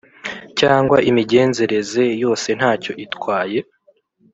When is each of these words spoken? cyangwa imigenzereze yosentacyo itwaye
cyangwa 0.59 0.97
imigenzereze 1.09 2.03
yosentacyo 2.21 2.91
itwaye 3.05 3.59